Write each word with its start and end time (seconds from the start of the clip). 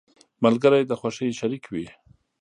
•ملګری 0.43 0.83
د 0.87 0.91
خوښۍ 0.99 1.29
شریك 1.39 1.65
وي. 1.73 1.87